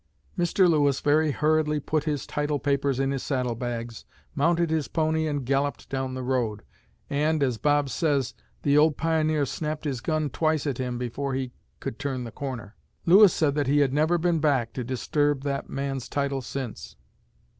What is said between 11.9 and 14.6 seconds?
turn the corner. Lewis said that he had never been